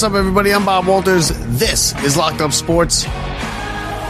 [0.00, 0.54] What's up, everybody?
[0.54, 1.28] I'm Bob Walters.
[1.58, 3.00] This is Locked Up Sports.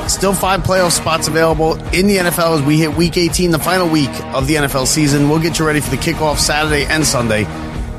[0.06, 3.88] Still five playoff spots available in the NFL as we hit week 18, the final
[3.88, 5.28] week of the NFL season.
[5.28, 7.44] We'll get you ready for the kickoff Saturday and Sunday.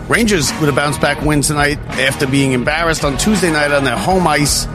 [0.08, 3.98] Rangers with a bounce back win tonight after being embarrassed on Tuesday night on their
[3.98, 4.68] home ice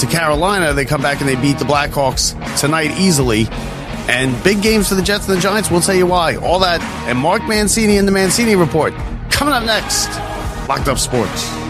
[0.00, 0.74] to Carolina.
[0.74, 3.46] They come back and they beat the Blackhawks tonight easily.
[4.10, 5.70] And big games for the Jets and the Giants.
[5.70, 6.36] We'll tell you why.
[6.36, 8.92] All that and Mark Mancini and the Mancini Report
[9.30, 10.08] coming up next.
[10.68, 11.67] Locked Up Sports.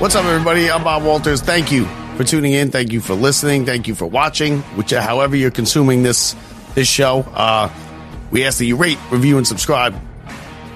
[0.00, 0.70] What's up, everybody?
[0.70, 1.42] I'm Bob Walters.
[1.42, 1.84] Thank you
[2.16, 2.70] for tuning in.
[2.70, 3.66] Thank you for listening.
[3.66, 6.36] Thank you for watching, which however you're consuming this
[6.76, 7.22] this show.
[7.34, 7.68] Uh,
[8.30, 10.00] we ask that you rate, review, and subscribe.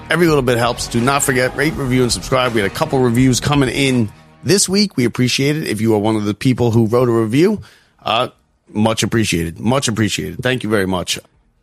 [0.09, 0.89] Every little bit helps.
[0.89, 2.51] Do not forget rate, review, and subscribe.
[2.51, 4.11] We had a couple reviews coming in
[4.43, 4.97] this week.
[4.97, 5.67] We appreciate it.
[5.67, 7.61] If you are one of the people who wrote a review,
[8.01, 8.27] uh,
[8.67, 9.57] much appreciated.
[9.57, 10.39] Much appreciated.
[10.43, 11.17] Thank you very much.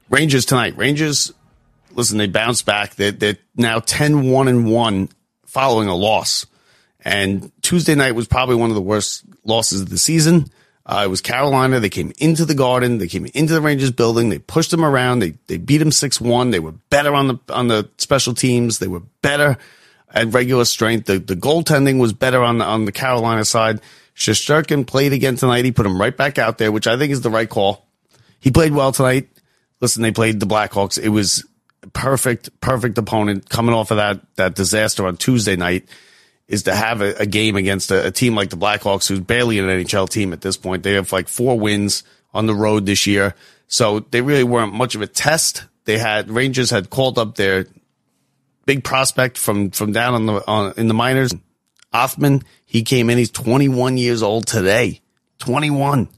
[0.09, 0.79] Rangers tonight.
[0.79, 1.31] Rangers.
[1.93, 2.95] Listen, they bounced back.
[2.95, 5.09] They're, they're now 10 1 and 1
[5.45, 6.47] following a loss.
[7.03, 10.51] And Tuesday night was probably one of the worst losses of the season.
[10.85, 11.79] Uh, it was Carolina.
[11.79, 12.99] They came into the Garden.
[12.99, 14.29] They came into the Rangers building.
[14.29, 15.21] They pushed them around.
[15.21, 16.51] They they beat them six one.
[16.51, 18.81] They were better on the on the special teams.
[18.81, 19.57] They were better
[20.13, 21.07] at regular strength.
[21.07, 23.81] The the goaltending was better on the on the Carolina side.
[24.17, 25.65] Shesterkin played again tonight.
[25.65, 27.87] He put him right back out there, which I think is the right call.
[28.41, 29.29] He played well tonight.
[29.81, 30.99] Listen, they played the Blackhawks.
[30.99, 31.47] It was
[31.93, 35.89] perfect, perfect opponent coming off of that that disaster on Tuesday night
[36.51, 39.61] is to have a, a game against a, a, team like the Blackhawks, who's barely
[39.61, 40.83] an NHL team at this point.
[40.83, 42.03] They have like four wins
[42.35, 43.37] on the road this year.
[43.69, 45.65] So they really weren't much of a test.
[45.85, 47.67] They had Rangers had called up their
[48.67, 51.33] big prospect from, from down on the, on, in the minors.
[51.95, 53.17] Othmann, he came in.
[53.17, 55.03] He's 21 years old today.
[55.39, 56.09] 21.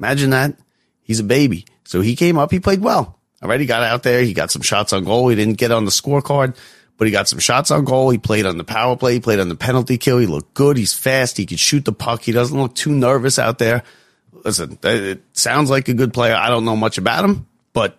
[0.00, 0.56] Imagine that.
[1.02, 1.66] He's a baby.
[1.84, 2.50] So he came up.
[2.50, 3.16] He played well.
[3.40, 3.60] All right.
[3.60, 4.22] He got out there.
[4.22, 5.28] He got some shots on goal.
[5.28, 6.56] He didn't get on the scorecard
[6.98, 8.10] but he got some shots on goal.
[8.10, 9.14] He played on the power play.
[9.14, 10.18] He played on the penalty kill.
[10.18, 10.76] He looked good.
[10.76, 11.36] He's fast.
[11.36, 12.22] He could shoot the puck.
[12.22, 13.84] He doesn't look too nervous out there.
[14.44, 16.34] Listen, uh, it sounds like a good player.
[16.34, 17.96] I don't know much about him, but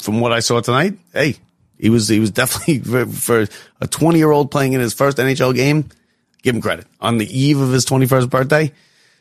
[0.00, 1.36] from what I saw tonight, hey,
[1.78, 3.46] he was he was definitely for, for
[3.80, 5.88] a 20 year old playing in his first NHL game.
[6.42, 8.72] Give him credit on the eve of his 21st birthday.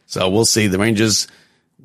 [0.06, 0.68] So we'll see.
[0.68, 1.28] The Rangers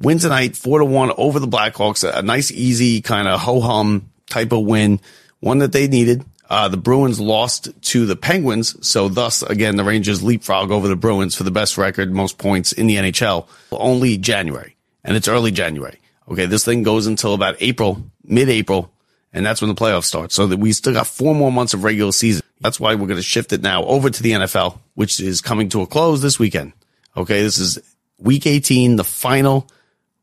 [0.01, 2.09] win tonight, four to one over the Blackhawks.
[2.09, 5.01] A nice, easy kind of ho hum type of win,
[5.39, 6.25] one that they needed.
[6.51, 10.97] Uh, the Bruins lost to the Penguins, so thus again the Rangers leapfrog over the
[10.97, 13.47] Bruins for the best record, most points in the NHL.
[13.71, 14.75] Only January,
[15.05, 16.01] and it's early January.
[16.29, 18.93] Okay, this thing goes until about April, mid-April,
[19.33, 20.33] and that's when the playoffs start.
[20.33, 22.43] So that we still got four more months of regular season.
[22.61, 25.69] That's why we're going to shift it now over to the NFL, which is coming
[25.71, 26.73] to a close this weekend.
[27.17, 27.79] Okay, this is
[28.19, 29.69] week 18, the final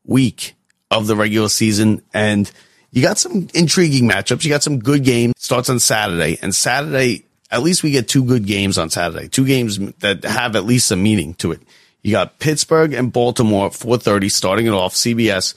[0.04, 0.54] week
[0.90, 2.50] of the regular season, and
[2.98, 4.44] you got some intriguing matchups.
[4.44, 5.34] You got some good games.
[5.38, 9.28] Starts on Saturday, and Saturday, at least we get two good games on Saturday.
[9.28, 11.60] Two games that have at least some meaning to it.
[12.02, 14.94] You got Pittsburgh and Baltimore, at 4:30, starting it off.
[14.94, 15.54] CBS.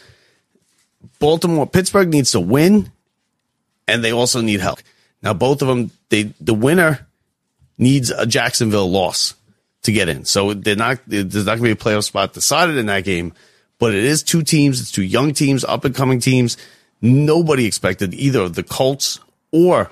[1.17, 2.91] Baltimore, Pittsburgh needs to win,
[3.87, 4.79] and they also need help.
[5.23, 7.07] Now, both of them, they the winner
[7.79, 9.33] needs a Jacksonville loss
[9.81, 10.25] to get in.
[10.25, 13.33] So they're not there's not going to be a playoff spot decided in that game.
[13.79, 14.79] But it is two teams.
[14.79, 16.55] It's two young teams, up and coming teams
[17.01, 19.19] Nobody expected either the Colts
[19.51, 19.89] or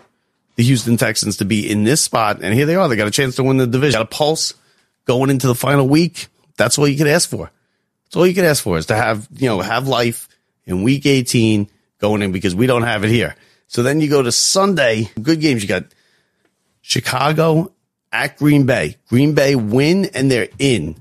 [0.55, 2.41] the Houston Texans to be in this spot.
[2.41, 2.87] And here they are.
[2.87, 3.99] They got a chance to win the division.
[3.99, 4.53] Got a pulse
[5.05, 6.27] going into the final week.
[6.57, 7.49] That's all you could ask for.
[8.05, 10.27] That's all you could ask for is to have, you know, have life
[10.65, 13.35] in week 18 going in because we don't have it here.
[13.67, 15.61] So then you go to Sunday, good games.
[15.61, 15.85] You got
[16.81, 17.71] Chicago
[18.11, 18.97] at Green Bay.
[19.07, 20.95] Green Bay win and they're in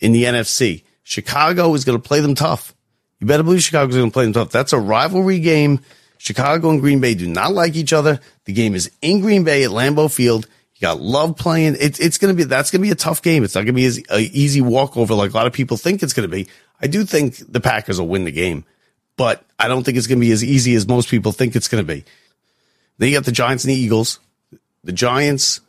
[0.00, 0.84] in the NFC.
[1.02, 2.74] Chicago is going to play them tough.
[3.20, 4.50] You better believe Chicago's going to play them tough.
[4.50, 5.80] That's a rivalry game.
[6.18, 8.20] Chicago and Green Bay do not like each other.
[8.44, 10.46] The game is in Green Bay at Lambeau Field.
[10.74, 11.76] You got love playing.
[11.80, 13.42] It's it's going to be that's going to be a tough game.
[13.42, 16.02] It's not going to be as a easy walkover like a lot of people think
[16.02, 16.48] it's going to be.
[16.80, 18.64] I do think the Packers will win the game,
[19.16, 21.68] but I don't think it's going to be as easy as most people think it's
[21.68, 22.04] going to be.
[22.98, 24.20] Then you got the Giants and the Eagles.
[24.84, 25.60] The Giants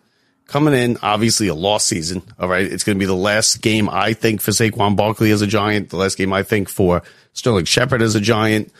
[0.45, 2.21] coming in, obviously a lost season.
[2.39, 2.65] All right.
[2.65, 5.89] It's going to be the last game, I think, for Saquon Barkley as a Giant,
[5.89, 7.03] the last game, I think, for
[7.39, 8.71] Sterling Shepard as a Giant.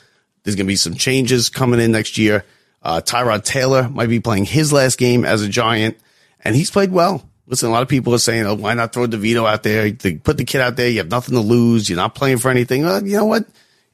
[0.44, 2.46] There's going to be some changes coming in next year.
[2.84, 5.98] Uh, Tyrod Taylor might be playing his last game as a Giant,
[6.44, 7.28] and he's played well.
[7.48, 9.92] Listen, a lot of people are saying, oh, why not throw DeVito out there?
[10.20, 10.88] Put the kid out there.
[10.88, 11.90] You have nothing to lose.
[11.90, 12.84] You're not playing for anything.
[12.84, 13.46] Well, you know what?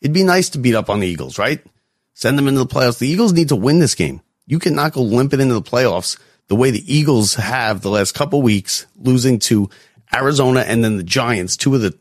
[0.02, 1.66] It'd be nice to beat up on the Eagles, right?
[2.14, 3.00] Send them into the playoffs.
[3.00, 4.22] The Eagles need to win this game.
[4.46, 8.42] You cannot go limping into the playoffs the way the Eagles have the last couple
[8.42, 9.70] weeks, losing to
[10.14, 11.98] Arizona and then the Giants, two of the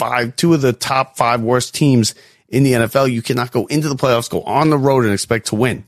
[0.00, 2.14] five, two of the top five worst teams
[2.48, 3.12] in the NFL.
[3.12, 5.84] You cannot go into the playoffs, go on the road and expect to win.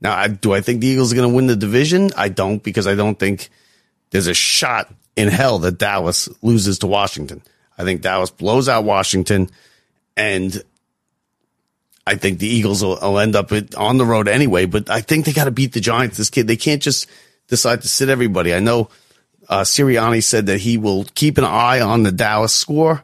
[0.00, 2.10] Now, I, do I think the Eagles are going to win the division?
[2.16, 3.50] I don't because I don't think
[4.10, 7.42] there's a shot in hell that Dallas loses to Washington.
[7.76, 9.50] I think Dallas blows out Washington,
[10.16, 10.62] and
[12.06, 14.64] I think the Eagles will, will end up on the road anyway.
[14.64, 16.16] But I think they got to beat the Giants.
[16.16, 17.06] This kid, they can't just
[17.48, 18.54] decide to sit everybody.
[18.54, 18.88] I know
[19.46, 23.02] uh, Sirianni said that he will keep an eye on the Dallas score.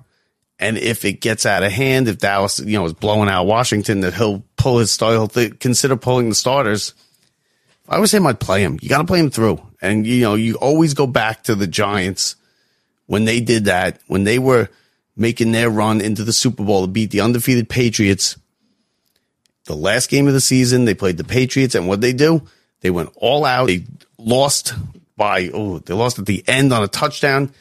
[0.62, 4.00] And if it gets out of hand, if Dallas, you know, is blowing out Washington,
[4.02, 6.94] that he'll pull his start, th- consider pulling the starters.
[7.88, 8.78] I would say I'd play him.
[8.80, 9.60] You got to play him through.
[9.82, 12.36] And, you know, you always go back to the Giants
[13.06, 14.68] when they did that, when they were
[15.16, 18.38] making their run into the Super Bowl to beat the undefeated Patriots.
[19.64, 21.74] The last game of the season, they played the Patriots.
[21.74, 22.40] And what they do?
[22.82, 23.66] They went all out.
[23.66, 23.84] They
[24.16, 24.74] lost
[25.16, 27.52] by, oh, they lost at the end on a touchdown.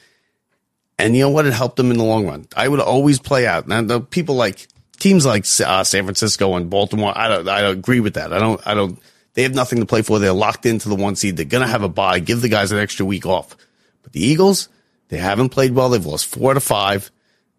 [1.02, 1.46] And you know what?
[1.46, 2.48] It helped them in the long run.
[2.56, 3.68] I would always play out.
[3.68, 4.68] Now, the people like
[5.00, 8.32] teams like uh, San Francisco and Baltimore, I don't, I don't agree with that.
[8.32, 9.00] I don't, I don't,
[9.34, 10.20] they have nothing to play for.
[10.20, 11.38] They're locked into the one seed.
[11.38, 12.20] They're to have a bye.
[12.20, 13.58] Give the guys an extra week off.
[14.04, 14.70] But the Eagles,
[15.10, 15.90] they haven't played well.
[15.90, 17.12] They've lost four to five.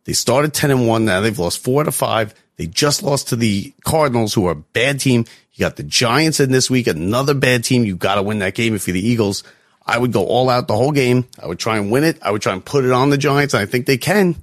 [0.04, 1.04] They started 10 and one.
[1.04, 2.34] Now they've lost four to five.
[2.56, 5.24] They just lost to the Cardinals, who are a bad team.
[5.54, 7.84] You got the Giants in this week, another bad team.
[7.84, 9.42] You got to win that game if you're the Eagles.
[9.84, 11.26] I would go all out the whole game.
[11.42, 12.18] I would try and win it.
[12.22, 13.54] I would try and put it on the Giants.
[13.54, 14.36] And I think they can.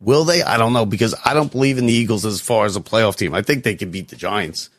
[0.00, 0.42] Will they?
[0.42, 3.16] I don't know because I don't believe in the Eagles as far as a playoff
[3.16, 3.34] team.
[3.34, 4.70] I think they can beat the Giants.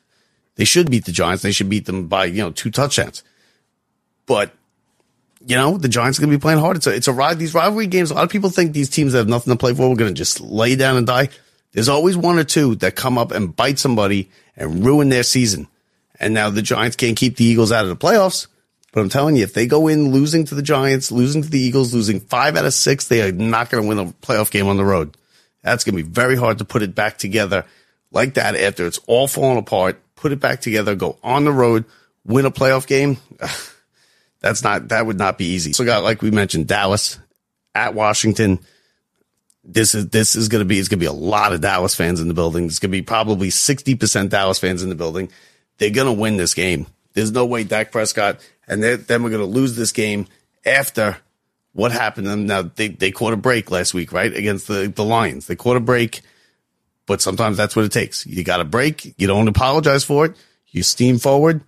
[0.56, 1.44] They should beat the Giants.
[1.44, 3.24] They should beat them by, you know, two touchdowns.
[4.26, 4.52] But,
[5.46, 6.78] you know, the Giants are going to be playing hard.
[6.78, 7.40] It's a, it's a ride.
[7.40, 9.74] These rivalry games, a lot of people think these teams that have nothing to play
[9.74, 11.30] for, we're going to just lay down and die.
[11.74, 15.68] There's always one or two that come up and bite somebody and ruin their season.
[16.20, 18.48] And now the Giants can't keep the Eagles out of the playoffs.
[18.96, 21.60] But I'm telling you, if they go in losing to the Giants, losing to the
[21.60, 24.68] Eagles, losing five out of six, they are not going to win a playoff game
[24.68, 25.18] on the road.
[25.64, 27.66] That's going to be very hard to put it back together
[28.12, 30.00] like that after it's all fallen apart.
[30.16, 31.84] Put it back together, go on the road,
[32.24, 33.18] win a playoff game.
[34.40, 35.74] That's not, that would not be easy.
[35.74, 37.20] So got, like we mentioned, Dallas
[37.74, 38.60] at Washington.
[39.66, 41.96] This is, this is going to be, it's going to be a lot of Dallas
[41.96, 42.68] fans in the building.
[42.68, 45.32] It's going to be probably 60% Dallas fans in the building.
[45.80, 46.88] They're going to win this game.
[47.16, 50.28] There's no way Dak Prescott and then we're going to lose this game
[50.66, 51.18] after
[51.74, 52.46] what happened to them.
[52.46, 54.34] Now they, they caught a break last week, right?
[54.34, 55.48] Against the, the Lions.
[55.48, 56.22] They caught a break,
[57.06, 58.26] but sometimes that's what it takes.
[58.26, 59.14] You got a break.
[59.18, 60.36] You don't apologize for it.
[60.68, 61.62] You steam forward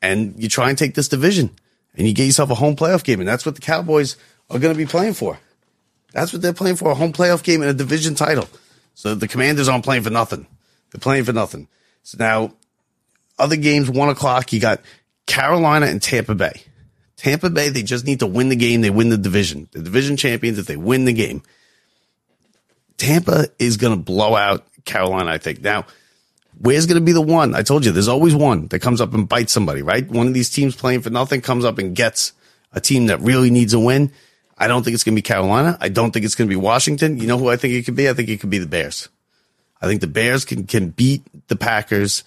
[0.00, 1.50] and you try and take this division
[1.94, 3.20] and you get yourself a home playoff game.
[3.20, 4.16] And that's what the Cowboys
[4.50, 5.38] are going to be playing for.
[6.12, 8.48] That's what they're playing for a home playoff game and a division title.
[8.94, 10.46] So the commanders aren't playing for nothing.
[10.90, 11.68] They're playing for nothing.
[12.02, 12.54] So now
[13.38, 14.80] other games, one o'clock, you got
[15.26, 16.62] Carolina and Tampa Bay.
[17.16, 18.80] Tampa Bay, they just need to win the game.
[18.80, 19.68] They win the division.
[19.72, 21.42] The division champions, if they win the game.
[22.96, 25.60] Tampa is going to blow out Carolina, I think.
[25.60, 25.86] Now,
[26.58, 27.54] where's going to be the one?
[27.54, 30.08] I told you, there's always one that comes up and bites somebody, right?
[30.08, 32.32] One of these teams playing for nothing comes up and gets
[32.72, 34.12] a team that really needs a win.
[34.56, 35.78] I don't think it's going to be Carolina.
[35.80, 37.18] I don't think it's going to be Washington.
[37.18, 38.08] You know who I think it could be?
[38.08, 39.08] I think it could be the Bears.
[39.80, 42.24] I think the Bears can, can beat the Packers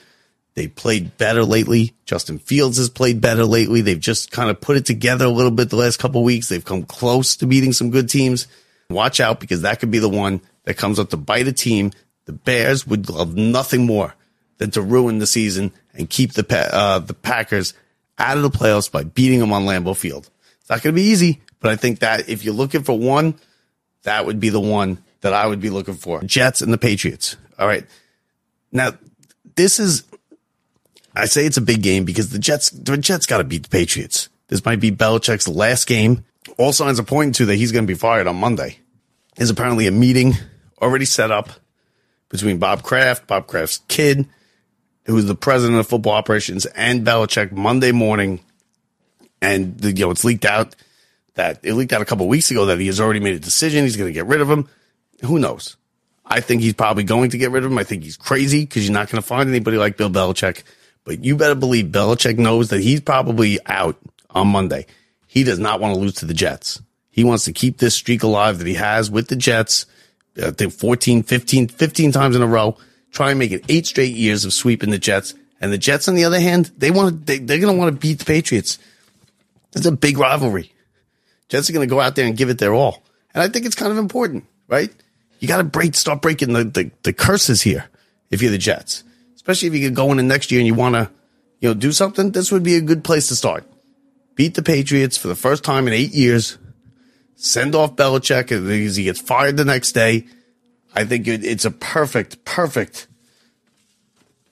[0.54, 1.94] they played better lately.
[2.06, 3.82] Justin Fields has played better lately.
[3.82, 6.50] They've just kind of put it together a little bit the last couple weeks.
[6.50, 8.48] They've come close to beating some good teams.
[8.90, 11.92] Watch out because that could be the one that comes up to bite a team.
[12.26, 14.14] The Bears would love nothing more
[14.58, 17.74] than to ruin the season and keep the uh, the Packers
[18.18, 20.30] out of the playoffs by beating them on Lambeau Field.
[20.60, 23.36] It's not going to be easy, but I think that if you're looking for one,
[24.04, 26.22] that would be the one that I would be looking for.
[26.22, 27.38] Jets and the Patriots.
[27.58, 27.86] All right.
[28.72, 28.94] Now,
[29.56, 30.04] this is
[31.16, 33.70] I say it's a big game because the Jets, the Jets got to beat the
[33.70, 34.30] Patriots.
[34.48, 36.26] This might be Belichick's last game.
[36.58, 38.80] All signs are pointing to that he's going to be fired on Monday.
[39.36, 40.34] There's apparently a meeting
[40.82, 41.50] already set up
[42.30, 44.28] between Bob Kraft, Bob Kraft's kid,
[45.06, 48.40] who is the president of football operations, and Belichick Monday morning.
[49.42, 50.76] And you know, it's leaked out
[51.36, 53.84] that it leaked out a couple weeks ago that he has already made a decision.
[53.84, 54.68] He's going to get rid of him.
[55.24, 55.78] Who knows?
[56.26, 57.78] I think he's probably going to get rid of him.
[57.78, 60.64] I think he's crazy because you're not going to find anybody like Bill Belichick
[61.04, 63.98] but you better believe Belichick knows that he's probably out
[64.30, 64.86] on Monday.
[65.28, 66.82] He does not want to lose to the Jets.
[67.10, 69.86] He wants to keep this streak alive that he has with the Jets.
[70.42, 72.78] Uh, I think 14, 15, 15 times in a row.
[73.12, 75.34] Try and make it eight straight years of sweeping the Jets.
[75.60, 78.00] And the Jets, on the other hand, they want they, they're going to want to
[78.00, 78.80] beat the Patriots.
[79.76, 80.72] It's a big rivalry.
[81.50, 83.04] Jets are going to go out there and give it their all.
[83.34, 84.90] And I think it's kind of important, right?
[85.40, 87.90] You got to break, start breaking the, the, the curses here
[88.30, 89.04] if you're the Jets
[89.42, 91.10] especially if you get going in the next year and you want to,
[91.62, 93.66] you know, do something, this would be a good place to start.
[94.36, 96.60] Beat the Patriots for the first time in eight years.
[97.38, 100.28] Send off Belichick because he gets fired the next day.
[100.94, 103.08] I think it's a perfect, perfect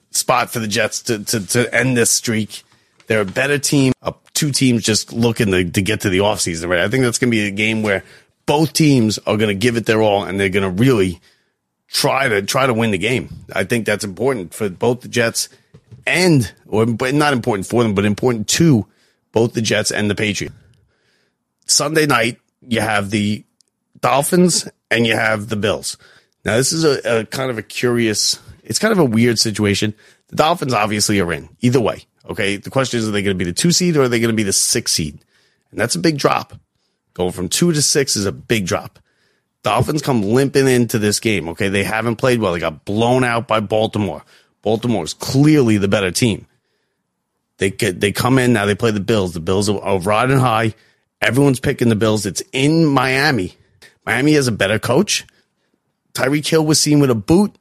[0.09, 2.63] spot for the Jets to, to, to end this streak
[3.05, 3.93] They're a better team.
[4.01, 6.79] Uh, two teams just looking to, to get to the offseason, right?
[6.79, 8.03] I think that's going to be a game where
[8.47, 11.21] both teams are going to give it their all and they're going to really
[11.91, 13.29] try to try to win the game.
[13.53, 15.49] I think that's important for both the Jets
[16.05, 18.85] and or not important for them, but important to
[19.31, 20.55] both the Jets and the Patriots.
[21.65, 23.43] Sunday night, you have the
[24.01, 25.97] Dolphins and you have the Bills.
[26.45, 29.93] Now, this is a, a kind of a curious, it's kind of a weird situation.
[30.27, 32.05] The Dolphins obviously are in either way.
[32.27, 32.57] Okay.
[32.57, 34.31] The question is, are they going to be the two seed or are they going
[34.31, 35.19] to be the six seed?
[35.71, 36.53] And that's a big drop.
[37.13, 38.99] Going from two to six is a big drop.
[39.63, 41.49] Dolphins come limping into this game.
[41.49, 41.69] Okay.
[41.69, 42.53] They haven't played well.
[42.53, 44.23] They got blown out by Baltimore.
[44.61, 46.45] Baltimore is clearly the better team.
[47.57, 48.65] They they come in now.
[48.65, 49.33] They play the Bills.
[49.33, 50.73] The Bills are, are riding high.
[51.21, 52.25] Everyone's picking the Bills.
[52.25, 53.53] It's in Miami.
[54.05, 55.25] Miami has a better coach.
[56.13, 57.55] Tyreek Hill was seen with a boot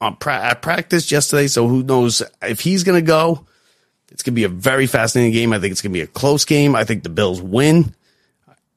[0.00, 1.48] on pra- at practice yesterday.
[1.48, 3.46] So who knows if he's going to go?
[4.10, 5.52] It's going to be a very fascinating game.
[5.52, 6.76] I think it's going to be a close game.
[6.76, 7.94] I think the Bills win.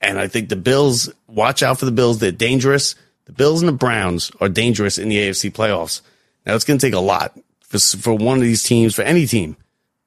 [0.01, 2.19] And I think the Bills, watch out for the Bills.
[2.19, 2.95] They're dangerous.
[3.25, 6.01] The Bills and the Browns are dangerous in the AFC playoffs.
[6.45, 9.25] Now it's going to take a lot for, for one of these teams, for any
[9.25, 9.57] team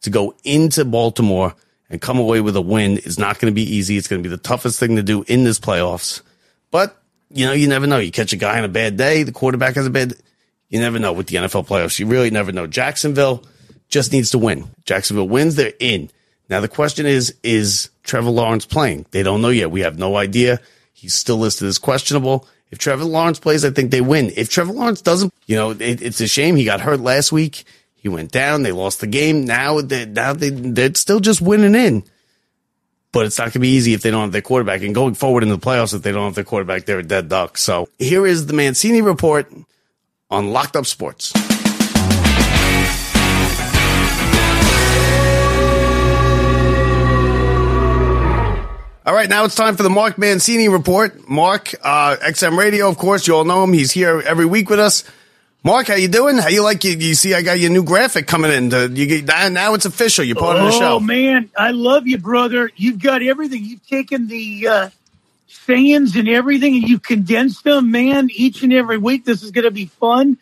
[0.03, 1.55] to go into Baltimore
[1.91, 3.97] and come away with a win It's not going to be easy.
[3.97, 6.23] It's going to be the toughest thing to do in this playoffs.
[6.71, 6.97] But,
[7.31, 7.99] you know, you never know.
[7.99, 10.15] You catch a guy on a bad day, the quarterback has a bad,
[10.69, 11.99] you never know with the NFL playoffs.
[11.99, 12.67] You really never know.
[12.67, 13.45] Jacksonville
[13.89, 14.71] just needs to win.
[14.85, 16.11] Jacksonville wins, they're in.
[16.49, 19.07] Now the question is, is Trevor Lawrence playing?
[19.11, 19.71] They don't know yet.
[19.71, 20.61] We have no idea.
[21.01, 22.47] He's still listed as questionable.
[22.71, 24.31] If Trevor Lawrence plays, I think they win.
[24.37, 26.57] If Trevor Lawrence doesn't, you know, it, it's a shame.
[26.57, 27.65] He got hurt last week.
[27.95, 28.63] He went down.
[28.63, 29.47] They lost the game.
[29.47, 32.05] Now they now they they're still just winning in.
[33.13, 34.83] But it's not going to be easy if they don't have their quarterback.
[34.83, 37.31] And going forward in the playoffs, if they don't have their quarterback, they're a dead
[37.31, 37.57] duck.
[37.57, 39.51] So here is the Mancini report
[40.31, 41.33] on Locked Up Sports.
[49.07, 51.27] All right, now it's time for the Mark Mancini report.
[51.27, 53.73] Mark, uh, XM Radio, of course, you all know him.
[53.73, 55.05] He's here every week with us.
[55.65, 56.37] Mark, how you doing?
[56.37, 56.93] How you like you?
[56.93, 58.69] You see, I got your new graphic coming in.
[58.71, 60.23] To, you get, now it's official.
[60.23, 60.97] You're part oh, of the show.
[60.97, 62.71] Oh man, I love you, brother.
[62.77, 63.65] You've got everything.
[63.65, 64.91] You've taken the uh,
[65.49, 68.29] sayings and everything, and you've condensed them, man.
[68.31, 70.37] Each and every week, this is going to be fun.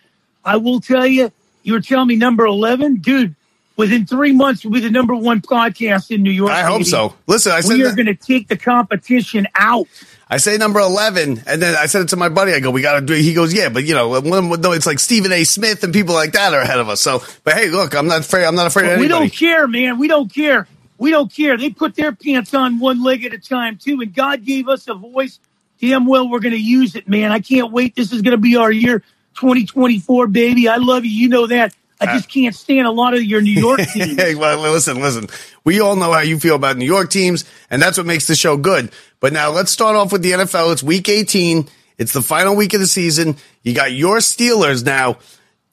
[0.45, 1.31] I will tell you.
[1.62, 3.37] You were telling me number eleven, dude.
[3.78, 6.50] Within three months, we'll be the number one podcast in New York.
[6.50, 7.14] I hope so.
[7.28, 9.87] Listen, I said we are going to take the competition out.
[10.28, 12.52] I say number 11, and then I said it to my buddy.
[12.52, 13.23] I go, we got to do it.
[13.23, 15.44] He goes, yeah, but you know, no, it's like Stephen A.
[15.44, 17.00] Smith and people like that are ahead of us.
[17.00, 18.47] So, but hey, look, I'm not afraid.
[18.47, 19.02] I'm not afraid of anything.
[19.04, 19.97] We don't care, man.
[19.97, 20.66] We don't care.
[20.99, 21.56] We don't care.
[21.56, 24.00] They put their pants on one leg at a time, too.
[24.00, 25.38] And God gave us a voice.
[25.80, 27.30] Damn well, we're going to use it, man.
[27.30, 27.94] I can't wait.
[27.94, 29.04] This is going to be our year
[29.37, 30.68] 2024, baby.
[30.68, 31.12] I love you.
[31.12, 31.73] You know that.
[32.00, 34.17] I uh, just can't stand a lot of your New York teams.
[34.37, 35.28] well, listen, listen.
[35.64, 38.35] We all know how you feel about New York teams, and that's what makes the
[38.35, 38.93] show good.
[39.21, 40.73] But now let's start off with the NFL.
[40.73, 41.69] It's week 18.
[41.99, 43.37] It's the final week of the season.
[43.62, 45.19] You got your Steelers now.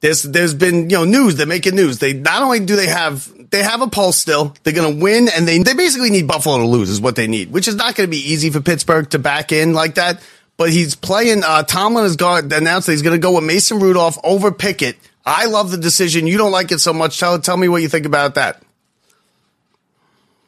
[0.02, 1.36] There's there's been you know news.
[1.36, 2.00] They're making news.
[2.00, 4.54] They not only do they have they have a pulse still.
[4.64, 7.28] They're going to win, and they they basically need Buffalo to lose is what they
[7.28, 10.22] need, which is not going to be easy for Pittsburgh to back in like that.
[10.58, 11.44] But he's playing.
[11.44, 14.98] Uh, Tomlin has got announced that he's going to go with Mason Rudolph over Pickett.
[15.26, 16.28] I love the decision.
[16.28, 17.20] You don't like it so much.
[17.20, 18.62] Tell tell me what you think about that.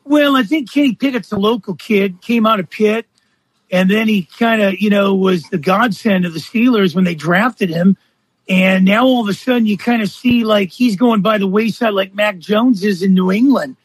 [0.03, 3.07] Well, I think Kenny Pickett's a local kid, came out of Pitt,
[3.69, 7.15] and then he kind of, you know, was the godsend of the Steelers when they
[7.15, 7.98] drafted him.
[8.48, 11.48] And now all of a sudden you kind of see like he's going by the
[11.48, 13.75] wayside like Mac Jones is in New England.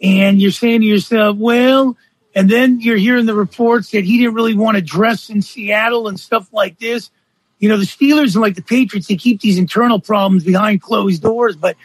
[0.00, 1.96] And you're saying to yourself, well,
[2.34, 6.06] and then you're hearing the reports that he didn't really want to dress in Seattle
[6.06, 7.10] and stuff like this.
[7.58, 11.22] You know, the Steelers and like the Patriots, they keep these internal problems behind closed
[11.22, 11.76] doors, but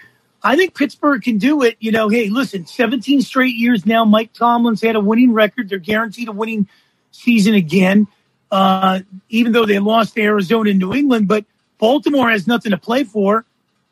[0.44, 1.78] I think Pittsburgh can do it.
[1.80, 4.06] You know, hey, listen, 17 straight years now.
[4.06, 5.70] Mike Tomlin's had a winning record.
[5.70, 6.68] They're guaranteed a winning
[7.12, 8.08] season again,
[8.50, 11.28] uh, even though they lost to Arizona and New England.
[11.28, 11.46] But
[11.78, 13.46] Baltimore has nothing to play for.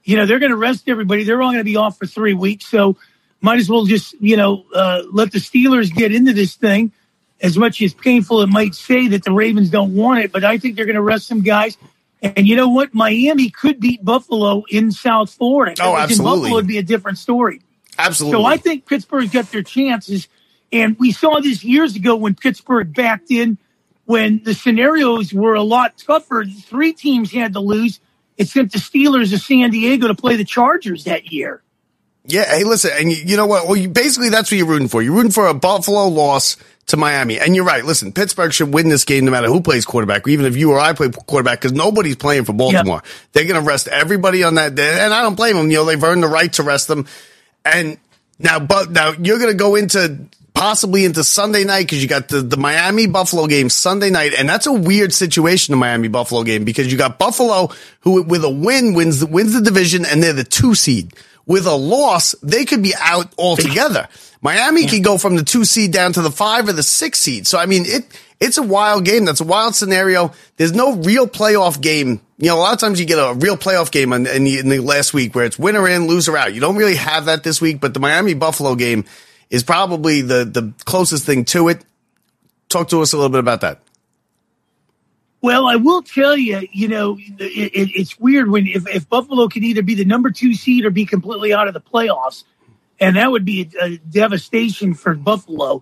[0.04, 1.24] You know, they're going to rest everybody.
[1.24, 2.66] They're all going to be off for three weeks.
[2.66, 2.98] So
[3.42, 6.92] might as well just, you know, uh, let the Steelers get into this thing.
[7.42, 10.58] As much as painful it might say that the Ravens don't want it, but I
[10.58, 11.78] think they're going to rest some guys.
[12.22, 12.94] And you know what?
[12.94, 15.82] Miami could beat Buffalo in South Florida.
[15.82, 16.42] Oh, absolutely.
[16.42, 17.62] Buffalo would be a different story.
[17.98, 18.42] Absolutely.
[18.42, 20.28] So I think Pittsburgh's got their chances.
[20.72, 23.58] And we saw this years ago when Pittsburgh backed in
[24.06, 26.46] when the scenarios were a lot tougher.
[26.46, 28.00] Three teams had to lose.
[28.38, 31.62] It sent the Steelers of San Diego to play the Chargers that year.
[32.26, 32.46] Yeah.
[32.46, 33.68] Hey, listen, and you, you know what?
[33.68, 35.02] Well, you, basically that's what you're rooting for.
[35.02, 36.58] You're rooting for a Buffalo loss
[36.90, 37.40] to Miami.
[37.40, 37.84] And you're right.
[37.84, 40.80] Listen, Pittsburgh should win this game no matter who plays quarterback, even if you or
[40.80, 43.02] I play quarterback, because nobody's playing for Baltimore.
[43.04, 43.06] Yep.
[43.34, 45.00] They're going to rest everybody on that day.
[45.00, 45.72] And I don't blame them.
[45.72, 47.08] You know, they've earned the right to rest them.
[47.66, 47.98] And
[48.40, 50.18] Now, but now you're going to go into
[50.54, 54.48] possibly into Sunday night because you got the, the Miami Buffalo game Sunday night, and
[54.48, 57.70] that's a weird situation, the Miami Buffalo game, because you got Buffalo
[58.02, 61.14] who with a win wins the, wins the division and they're the two seed.
[61.50, 64.08] With a loss, they could be out altogether.
[64.40, 67.48] Miami could go from the two seed down to the five or the six seed.
[67.48, 68.06] So I mean, it
[68.40, 69.26] it's a wild game.
[69.26, 70.32] That's a wild scenario.
[70.58, 72.22] There's no real playoff game.
[72.38, 74.60] You know, a lot of times you get a real playoff game in, in, the,
[74.60, 76.54] in the last week where it's winner in, loser out.
[76.54, 79.06] You don't really have that this week, but the Miami Buffalo game
[79.50, 81.84] is probably the the closest thing to it.
[82.70, 83.82] Talk to us a little bit about that.
[85.42, 89.48] Well, I will tell you, you know, it, it, it's weird when if, if Buffalo
[89.48, 92.44] can either be the number two seed or be completely out of the playoffs,
[93.00, 95.82] and that would be a, a devastation for Buffalo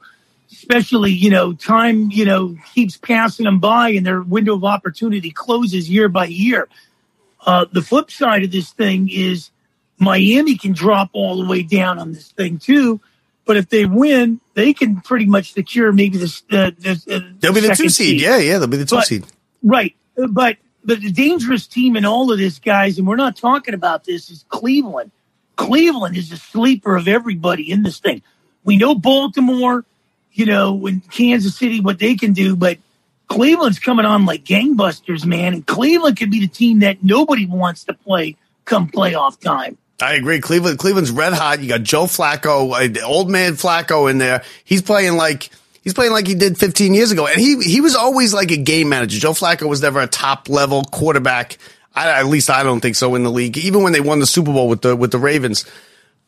[0.52, 5.32] especially, you know, time, you know, keeps passing them by and their window of opportunity
[5.32, 6.68] closes year by year.
[7.46, 9.52] Uh, the flip side of this thing is
[10.00, 13.00] Miami can drop all the way down on this thing too.
[13.46, 16.44] But if they win, they can pretty much secure maybe this.
[16.52, 16.96] Uh, uh,
[17.40, 17.92] they'll be the two seed.
[17.92, 18.22] seed.
[18.22, 19.26] Yeah, yeah, they'll be the two but, seed.
[19.64, 23.74] Right, but but the dangerous team in all of this, guys, and we're not talking
[23.74, 25.12] about this, is Cleveland.
[25.56, 28.22] Cleveland is the sleeper of everybody in this thing.
[28.64, 29.86] We know Baltimore
[30.38, 32.78] you know, when Kansas City, what they can do, but
[33.28, 35.56] Cleveland's coming on like gangbusters, man.
[35.56, 39.80] And Cleveland could be the team that nobody wants to play come playoff time.
[40.00, 40.40] I agree.
[40.40, 41.60] Cleveland, Cleveland's red hot.
[41.60, 44.44] You got Joe Flacco, uh, old man Flacco in there.
[44.64, 45.50] He's playing like,
[45.88, 47.28] he's playing like he did 15 years ago.
[47.28, 49.18] And he, he was always like a game manager.
[49.18, 51.58] Joe Flacco was never a top level quarterback.
[51.96, 53.58] I, at least I don't think so in the league.
[53.58, 55.64] Even when they won the Super Bowl with the, with the Ravens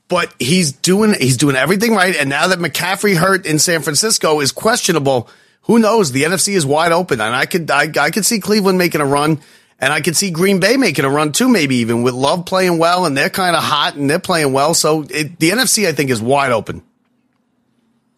[0.08, 2.16] but he's doing he's doing everything right.
[2.16, 5.30] And now that McCaffrey hurt in San Francisco is questionable,
[5.64, 6.14] who knows?
[6.14, 9.06] The NFC is wide open, and I could I, I could see Cleveland making a
[9.06, 9.40] run,
[9.78, 12.80] and I could see Green Bay making a run too, maybe even with Love playing
[12.80, 14.74] well, and they're kind of hot and they're playing well.
[14.74, 16.82] So it, the NFC I think is wide open.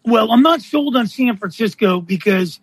[0.04, 2.60] Well, I'm not sold on San Francisco because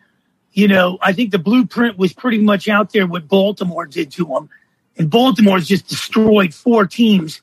[0.51, 4.25] you know I think the blueprint was pretty much out there what Baltimore did to
[4.25, 4.49] them,
[4.97, 7.41] and Baltimore's just destroyed four teams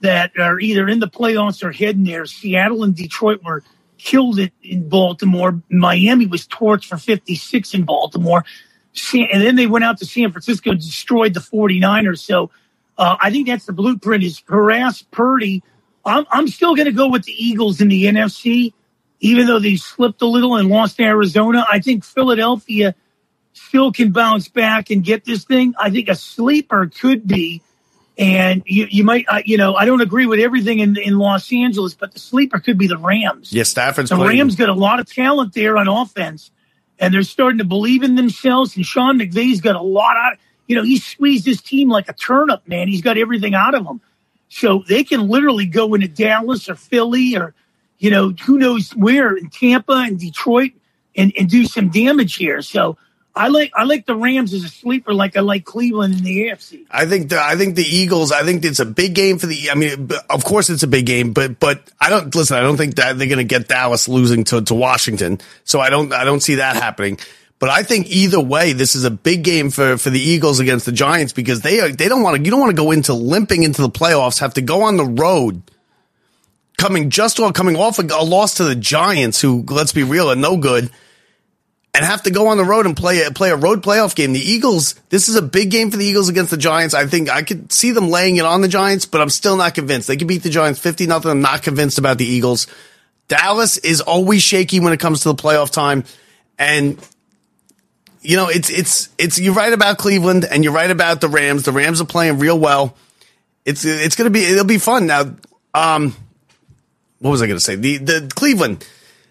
[0.00, 2.26] that are either in the playoffs or heading there.
[2.26, 3.62] Seattle and Detroit were
[3.98, 5.62] killed it in Baltimore.
[5.70, 8.44] Miami was torched for 56 in Baltimore.
[9.14, 12.18] And then they went out to San Francisco and destroyed the 49ers.
[12.18, 12.50] So
[12.98, 15.62] uh, I think that's the blueprint is harass Purdy.
[16.04, 18.72] I'm, I'm still going to go with the Eagles in the NFC,
[19.22, 21.64] even though they slipped a little and lost to Arizona.
[21.70, 22.94] I think Philadelphia
[23.54, 25.74] still can bounce back and get this thing.
[25.78, 27.62] I think a sleeper could be
[28.18, 31.52] and you, you might, uh, you know, I don't agree with everything in, in Los
[31.52, 33.52] Angeles, but the sleeper could be the Rams.
[33.52, 34.38] Yeah, Stafford's the playing.
[34.38, 36.50] Rams got a lot of talent there on offense,
[36.98, 38.76] and they're starting to believe in themselves.
[38.76, 40.36] And Sean McVay's got a lot out.
[40.66, 42.88] You know, he squeezed his team like a turnip, man.
[42.88, 44.00] He's got everything out of them,
[44.48, 47.54] so they can literally go into Dallas or Philly or,
[48.02, 50.72] you know, who knows where in Tampa and Detroit
[51.14, 52.60] and, and do some damage here.
[52.60, 52.98] So
[53.32, 56.48] I like I like the Rams as a sleeper, like I like Cleveland in the
[56.48, 56.84] AFC.
[56.90, 58.32] I think the I think the Eagles.
[58.32, 59.70] I think it's a big game for the.
[59.70, 62.56] I mean, of course it's a big game, but but I don't listen.
[62.56, 65.40] I don't think that they're going to get Dallas losing to to Washington.
[65.62, 67.20] So I don't I don't see that happening.
[67.60, 70.86] But I think either way, this is a big game for for the Eagles against
[70.86, 72.42] the Giants because they are they don't want to.
[72.42, 74.40] You don't want to go into limping into the playoffs.
[74.40, 75.62] Have to go on the road.
[76.78, 80.30] Coming just off coming off a, a loss to the Giants, who let's be real
[80.30, 80.90] are no good
[81.94, 84.32] and have to go on the road and play a, play a road playoff game.
[84.32, 86.94] The Eagles, this is a big game for the Eagles against the Giants.
[86.94, 89.74] I think I could see them laying it on the Giants, but I'm still not
[89.74, 90.08] convinced.
[90.08, 91.30] They could beat the Giants 50 nothing.
[91.30, 92.66] I'm not convinced about the Eagles.
[93.28, 96.04] Dallas is always shaky when it comes to the playoff time.
[96.58, 96.98] And
[98.22, 101.64] you know, it's it's it's you're right about Cleveland and you're right about the Rams.
[101.64, 102.96] The Rams are playing real well.
[103.64, 105.06] It's it's going to be it'll be fun.
[105.06, 105.34] Now
[105.74, 106.14] um
[107.22, 107.76] what was I going to say?
[107.76, 108.84] The the Cleveland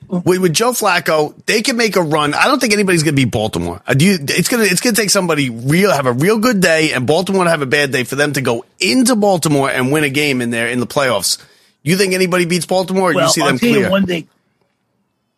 [0.08, 2.34] with, with, Joe Flacco, they can make a run.
[2.34, 3.82] I don't think anybody's going to beat Baltimore.
[3.88, 6.62] Uh, you, it's going to it's going to take somebody real have a real good
[6.62, 9.92] day, and Baltimore to have a bad day for them to go into Baltimore and
[9.92, 11.44] win a game in there in the playoffs.
[11.84, 13.12] You think anybody beats Baltimore?
[13.12, 13.86] Or well, you see I'll them tell clear?
[13.86, 14.28] You one thing.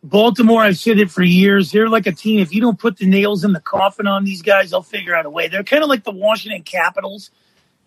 [0.03, 1.71] Baltimore, I've said it for years.
[1.71, 2.41] They're like a team.
[2.41, 5.25] If you don't put the nails in the coffin on these guys, they'll figure out
[5.25, 5.47] a way.
[5.47, 7.31] They're kind of like the Washington Capitals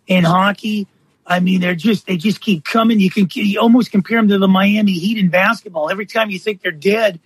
[0.06, 0.86] in hockey
[1.26, 3.00] I mean, they're just they just keep coming.
[3.00, 5.90] You can you almost compare them to the Miami Heat in basketball.
[5.90, 7.18] Every time you think they're dead,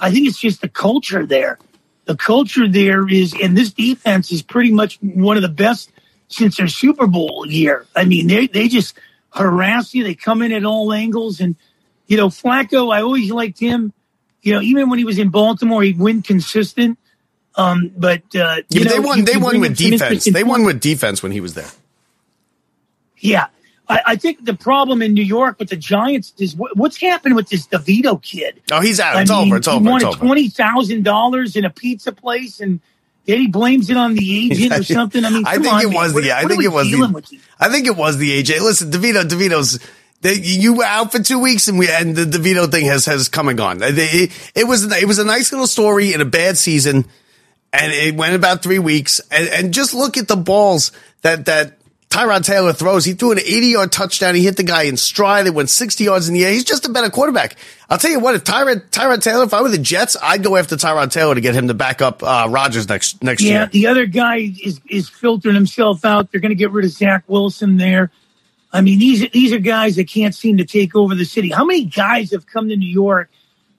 [0.00, 1.58] I think it's just the culture there.
[2.06, 5.90] The culture there is, and this defense is pretty much one of the best
[6.28, 7.86] since their Super Bowl year.
[7.94, 8.98] I mean, they they just
[9.30, 10.02] harass you.
[10.02, 11.56] They come in at all angles, and
[12.06, 12.92] you know, Flacco.
[12.92, 13.92] I always liked him.
[14.42, 16.98] You know, even when he was in Baltimore, he'd win consistent.
[17.56, 19.24] Um, but uh, yeah, know, they won.
[19.24, 20.24] They won with defense.
[20.24, 21.70] They won with defense when he was there.
[23.18, 23.46] Yeah.
[23.88, 27.36] I, I, think the problem in New York with the Giants is what, what's happened
[27.36, 28.60] with this DeVito kid.
[28.72, 29.20] Oh, he's out.
[29.20, 29.56] It's I mean, over.
[29.58, 29.84] It's over.
[29.84, 32.80] He wanted twenty thousand dollars in a pizza place, and
[33.26, 35.24] then he blames it on the agent or something.
[35.24, 36.22] I mean, I think on, it was man.
[36.22, 36.28] the.
[36.30, 37.40] What, I think it was the.
[37.60, 38.62] I think it was the agent.
[38.62, 39.22] Listen, DeVito.
[39.24, 39.78] DeVito's.
[40.22, 43.28] They, you were out for two weeks, and we and the DeVito thing has has
[43.28, 43.80] come and gone.
[43.82, 47.04] It, it was it was a nice little story in a bad season,
[47.72, 49.20] and it went about three weeks.
[49.30, 51.78] And, and just look at the balls that that
[52.16, 53.04] Tyrod Taylor throws.
[53.04, 54.34] He threw an 80 yard touchdown.
[54.34, 55.46] He hit the guy in stride.
[55.46, 56.50] It went 60 yards in the air.
[56.50, 57.56] He's just a better quarterback.
[57.90, 60.56] I'll tell you what, if Tyrod, Tyrod Taylor, if I were the Jets, I'd go
[60.56, 63.60] after Tyrod Taylor to get him to back up uh, Rodgers next next yeah, year.
[63.60, 66.32] Yeah, the other guy is is filtering himself out.
[66.32, 68.10] They're going to get rid of Zach Wilson there.
[68.72, 71.50] I mean, these these are guys that can't seem to take over the city.
[71.50, 73.28] How many guys have come to New York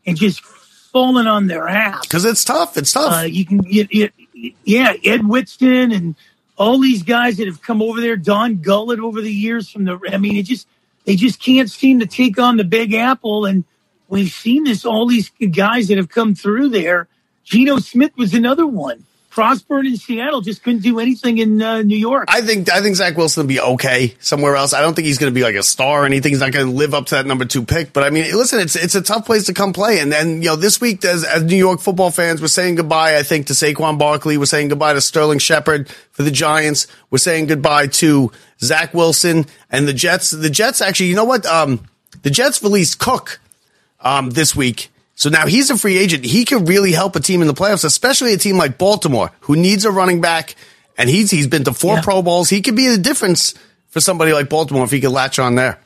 [0.06, 2.02] and just fallen on their ass?
[2.06, 2.78] Because it's tough.
[2.78, 3.14] It's tough.
[3.14, 4.10] Uh, you can, you,
[4.64, 6.16] yeah, Ed Whitson and
[6.58, 10.00] all these guys that have come over there, Don Gullett over the years from the,
[10.12, 10.68] I mean, it just,
[11.06, 13.46] they just can't seem to take on the big apple.
[13.46, 13.64] And
[14.08, 17.08] we've seen this, all these guys that have come through there.
[17.44, 21.98] Geno Smith was another one prospered in Seattle, just couldn't do anything in uh, New
[21.98, 22.26] York.
[22.28, 24.74] I think I think Zach Wilson will be okay somewhere else.
[24.74, 26.32] I don't think he's going to be like a star or anything.
[26.32, 27.94] He's not going to live up to that number two pick.
[27.94, 30.00] But I mean, listen, it's it's a tough place to come play.
[30.00, 33.18] And then you know, this week as, as New York football fans, we're saying goodbye.
[33.18, 36.88] I think to Saquon Barkley, we're saying goodbye to Sterling Shepard for the Giants.
[37.10, 40.32] We're saying goodbye to Zach Wilson and the Jets.
[40.32, 41.46] The Jets actually, you know what?
[41.46, 41.88] Um,
[42.24, 43.40] the Jets released Cook
[44.00, 44.90] um, this week.
[45.18, 46.24] So now he's a free agent.
[46.24, 49.56] He can really help a team in the playoffs, especially a team like Baltimore, who
[49.56, 50.56] needs a running back.
[50.96, 52.02] And he's he's been to four yeah.
[52.02, 52.50] Pro Bowls.
[52.50, 53.56] He could be the difference
[53.90, 55.80] for somebody like Baltimore if he could latch on there.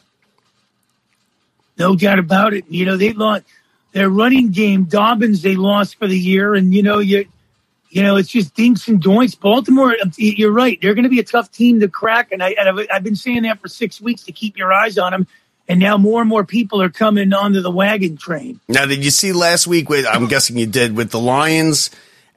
[1.77, 2.65] No doubt about it.
[2.67, 3.43] You know, they lost
[3.93, 4.83] their running game.
[4.83, 7.25] Dobbins they lost for the year, and you know you,
[7.89, 9.39] you know it's just dinks and doinks.
[9.39, 10.77] Baltimore, um, you're right.
[10.81, 13.15] They're going to be a tough team to crack, and I and I've, I've been
[13.15, 15.25] saying that for six weeks to keep your eyes on them
[15.67, 18.60] and now more and more people are coming onto the wagon train.
[18.67, 19.89] Now, did you see last week?
[19.89, 21.89] With I'm guessing you did with the Lions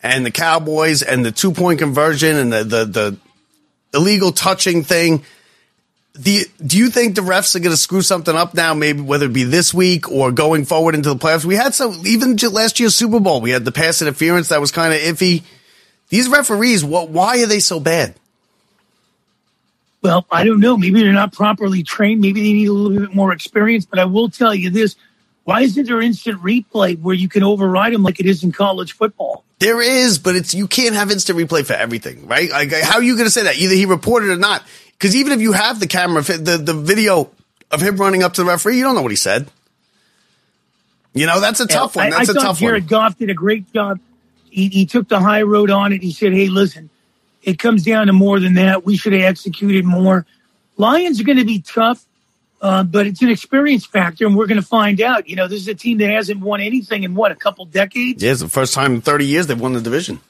[0.02, 3.16] and the Cowboys and the two point conversion and the the, the
[3.94, 5.24] illegal touching thing.
[6.16, 8.72] The, do you think the refs are going to screw something up now?
[8.72, 11.44] Maybe whether it be this week or going forward into the playoffs.
[11.44, 13.40] We had some even last year's Super Bowl.
[13.40, 15.42] We had the pass interference that was kind of iffy.
[16.10, 17.08] These referees, what?
[17.08, 18.14] Why are they so bad?
[20.04, 20.76] Well, I don't know.
[20.76, 22.20] Maybe they're not properly trained.
[22.20, 23.86] Maybe they need a little bit more experience.
[23.86, 24.96] But I will tell you this:
[25.44, 28.92] why isn't there instant replay where you can override them like it is in college
[28.92, 29.44] football?
[29.60, 32.50] There is, but it's you can't have instant replay for everything, right?
[32.50, 33.56] Like, how are you going to say that?
[33.56, 34.62] Either he reported or not.
[34.92, 37.30] Because even if you have the camera, the the video
[37.70, 39.48] of him running up to the referee, you don't know what he said.
[41.14, 42.10] You know, that's a tough one.
[42.10, 42.68] That's I, I a tough one.
[42.68, 42.88] Jared one.
[42.88, 44.00] Goff did a great job.
[44.50, 46.02] He, he took the high road on it.
[46.02, 46.90] He said, "Hey, listen,
[47.44, 48.84] it comes down to more than that.
[48.84, 50.26] We should have executed more.
[50.76, 52.04] Lions are going to be tough,
[52.60, 55.28] uh, but it's an experience factor, and we're going to find out.
[55.28, 58.22] You know, this is a team that hasn't won anything in what a couple decades.
[58.22, 60.20] Yeah, it's the first time in 30 years they've won the division.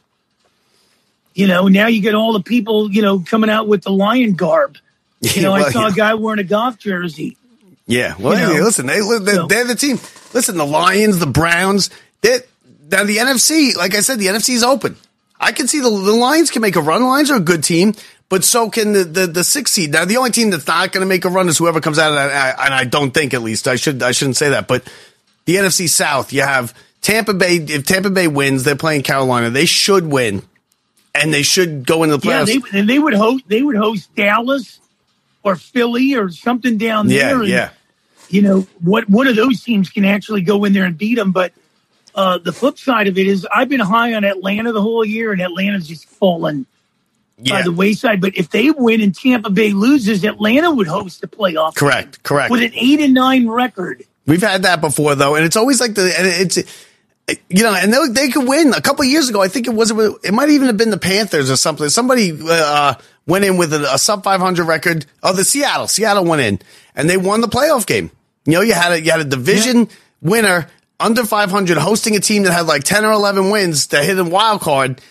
[1.34, 4.34] You know, now you get all the people, you know, coming out with the lion
[4.34, 4.76] garb.
[5.20, 5.92] You know, well, I saw yeah.
[5.92, 7.38] a guy wearing a Goff jersey.
[7.86, 8.64] Yeah, well, you know?
[8.64, 9.98] listen, they, they're, so, they're the team.
[10.34, 11.88] Listen, the Lions, the Browns,
[12.20, 12.40] they
[12.90, 13.74] now the NFC.
[13.74, 14.96] Like I said, the NFC is open.
[15.38, 17.00] I can see the, the Lions can make a run.
[17.02, 17.94] The Lions are a good team,
[18.28, 19.92] but so can the, the, the six seed.
[19.92, 22.10] Now, the only team that's not going to make a run is whoever comes out
[22.10, 22.58] of that.
[22.58, 24.68] Uh, and I don't think, at least, I should I shouldn't say that.
[24.68, 24.84] But
[25.44, 27.56] the NFC South, you have Tampa Bay.
[27.56, 29.50] If Tampa Bay wins, they're playing Carolina.
[29.50, 30.42] They should win,
[31.14, 32.46] and they should go into the playoffs.
[32.46, 33.44] Yeah, they, and they would host.
[33.46, 34.80] They would host Dallas
[35.42, 37.30] or Philly or something down there.
[37.30, 37.70] Yeah, and, yeah.
[38.30, 39.08] You know what?
[39.10, 41.52] One of those teams can actually go in there and beat them, but
[42.14, 45.32] uh, the flip side of it is I've been high on Atlanta the whole year,
[45.32, 46.66] and Atlanta's just fallen
[47.38, 47.54] yeah.
[47.54, 48.20] by the wayside.
[48.20, 51.74] But if they win and Tampa Bay loses, Atlanta would host the playoff.
[51.74, 52.50] Correct, correct.
[52.50, 54.04] With an eight and nine record.
[54.26, 56.58] We've had that before though, and it's always like the and it's
[57.26, 58.74] you know, and they, they could win.
[58.74, 61.50] A couple years ago, I think it was it might even have been the Panthers
[61.50, 61.88] or something.
[61.88, 62.94] Somebody uh,
[63.26, 65.06] went in with a, a sub 500 record.
[65.22, 66.58] Oh, the Seattle, Seattle went in
[66.94, 68.10] and they won the playoff game.
[68.44, 69.86] You know, you had a you had a division yeah.
[70.20, 70.68] winner
[71.04, 74.24] under 500 hosting a team that had like 10 or 11 wins that hit a
[74.24, 75.02] wild card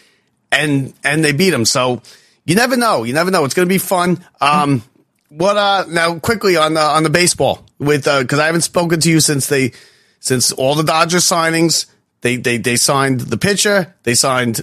[0.51, 1.65] and, and they beat them.
[1.65, 2.01] So
[2.45, 3.03] you never know.
[3.03, 3.45] You never know.
[3.45, 4.25] It's going to be fun.
[4.41, 4.81] Um,
[5.29, 9.01] what, uh, now quickly on the, on the baseball with, uh, cause I haven't spoken
[9.01, 9.73] to you since they,
[10.19, 11.85] since all the Dodgers signings,
[12.21, 14.61] they, they, they signed the pitcher, they signed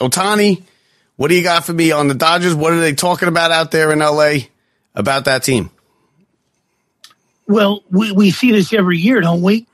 [0.00, 0.64] Ohtani.
[1.14, 2.56] What do you got for me on the Dodgers?
[2.56, 4.48] What are they talking about out there in LA
[4.96, 5.70] about that team?
[7.46, 9.68] Well, we, we see this every year, don't we?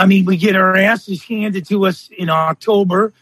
[0.00, 3.12] I mean, we get our asses handed to us in October,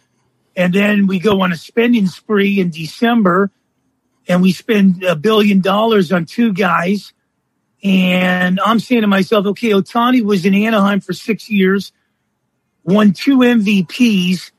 [0.57, 3.51] and then we go on a spending spree in December,
[4.29, 7.13] and we spend a billion dollars on two guys,
[7.83, 11.93] And I'm saying to myself, okay, Ohtani was in Anaheim for six years,
[12.85, 14.51] won two MVPs,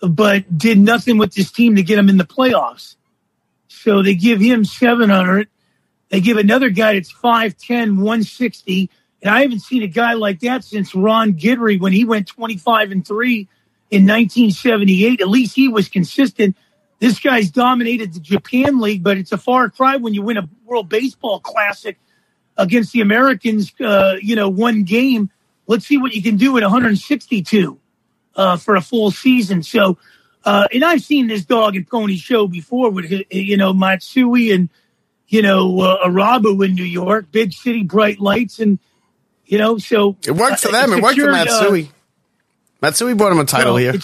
[0.00, 2.96] but did nothing with this team to get him in the playoffs.
[3.68, 5.48] So they give him 700.
[6.10, 8.90] They give another guy that's 5'10, 160.
[9.22, 12.90] And I haven't seen a guy like that since Ron Guidry when he went 25
[12.92, 13.48] and 3
[13.90, 15.20] in 1978.
[15.20, 16.56] At least he was consistent.
[16.98, 20.48] This guy's dominated the Japan League, but it's a far cry when you win a
[20.64, 21.98] World Baseball Classic
[22.56, 25.30] against the Americans, uh, you know, one game.
[25.66, 27.78] Let's see what you can do at 162
[28.34, 29.62] uh, for a full season.
[29.62, 29.98] So,
[30.44, 34.70] uh, and I've seen this dog and pony show before with, you know, Matsui and,
[35.28, 38.58] you know, uh, Irabu in New York, big city, bright lights.
[38.58, 38.78] And,
[39.46, 40.92] you know, so it worked for them.
[40.92, 41.90] It worked for uh, Matsui.
[42.82, 43.94] Matsui brought him a title well, here.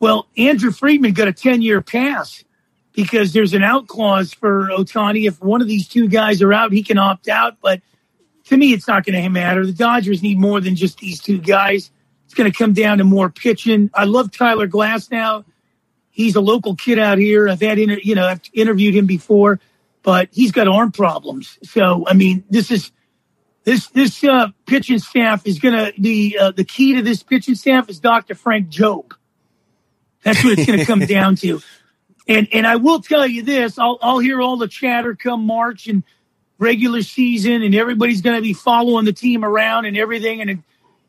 [0.00, 2.44] Well, Andrew Friedman got a 10 year pass
[2.92, 5.26] because there's an out clause for Ohtani.
[5.26, 7.56] If one of these two guys are out, he can opt out.
[7.62, 7.80] But
[8.46, 9.64] to me, it's not going to matter.
[9.64, 11.90] The Dodgers need more than just these two guys.
[12.26, 13.90] It's going to come down to more pitching.
[13.94, 15.44] I love Tyler Glasnow.
[16.10, 17.48] He's a local kid out here.
[17.48, 19.58] I've had, inter- you know, I've interviewed him before,
[20.02, 21.58] but he's got arm problems.
[21.64, 22.92] So, I mean, this is
[23.64, 27.54] this this uh, pitching staff is going to be uh, the key to this pitching
[27.54, 28.34] staff is Dr.
[28.34, 29.12] Frank Jobe.
[30.22, 31.60] That's what it's going to come down to.
[32.28, 35.86] And and I will tell you this: I'll I'll hear all the chatter come March
[35.86, 36.02] and
[36.58, 40.58] regular season, and everybody's going to be following the team around and everything, and it,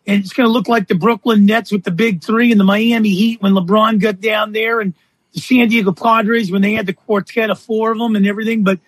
[0.07, 2.65] and it's going to look like the Brooklyn Nets with the big three and the
[2.65, 4.93] Miami Heat when LeBron got down there, and
[5.33, 8.63] the San Diego Padres when they had the quartet of four of them and everything.
[8.63, 8.79] But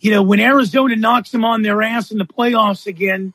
[0.00, 3.32] you know, when Arizona knocks them on their ass in the playoffs again,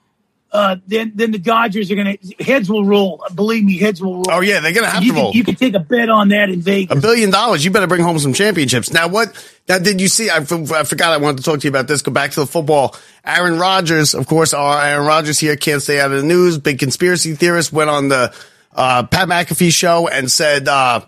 [0.52, 3.24] uh, then then the Dodgers are going to heads will roll.
[3.34, 4.26] Believe me, heads will roll.
[4.30, 5.34] Oh yeah, they're going to have you to can, roll.
[5.34, 6.98] You can take a bet on that in Vegas.
[6.98, 7.66] A billion dollars.
[7.66, 8.94] You better bring home some championships.
[8.94, 9.34] Now what?
[9.68, 10.30] Now did you see?
[10.30, 11.12] I, f- I forgot.
[11.12, 12.02] I wanted to talk to you about this.
[12.02, 12.96] Go back to the football.
[13.26, 16.58] Aaron Rodgers, of course, our Aaron Rodgers here can't stay out of the news.
[16.58, 18.34] Big conspiracy theorist went on the
[18.74, 21.02] uh, Pat McAfee show and said uh,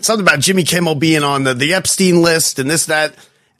[0.00, 3.14] something about Jimmy Kimmel being on the, the Epstein list and this that.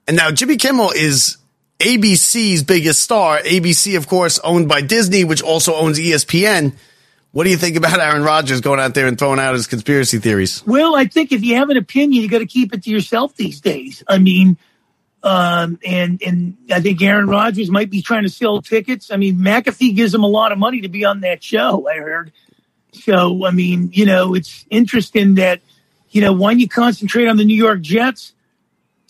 [0.07, 1.39] And now Jimmy Kimmel is
[1.79, 3.41] ABC's biggest star.
[3.41, 6.75] ABC, of course, owned by Disney, which also owns ESPN.
[7.33, 10.19] What do you think about Aaron Rodgers going out there and throwing out his conspiracy
[10.19, 10.63] theories?
[10.67, 13.35] Well, I think if you have an opinion, you got to keep it to yourself
[13.37, 14.03] these days.
[14.07, 14.59] I mean,
[15.23, 19.11] um, and and I think Aaron Rodgers might be trying to sell tickets.
[19.11, 21.89] I mean, McAfee gives him a lot of money to be on that show.
[21.89, 22.33] I heard.
[22.93, 25.61] So I mean, you know, it's interesting that
[26.11, 28.33] you know why don't you concentrate on the New York Jets?